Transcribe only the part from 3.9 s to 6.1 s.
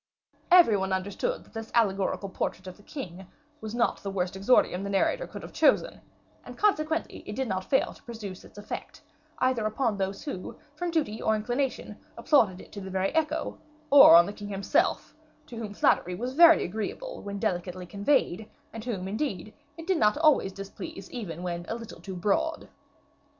the worst exordium the narrator could have chosen;